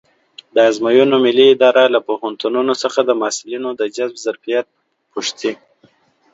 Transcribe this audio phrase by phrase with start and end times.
[0.53, 4.65] د ازموینو ملي اداره له پوهنتونونو څخه د محصلینو د جذب ظرفیت
[5.11, 5.51] پوښتي.